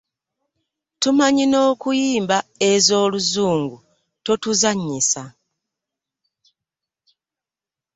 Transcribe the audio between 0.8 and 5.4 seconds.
Tumanyi n'okuyimba ez'oluzungu totuzannyisa.